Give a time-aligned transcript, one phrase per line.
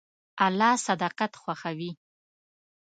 [0.45, 1.91] الله صداقت خوښوي.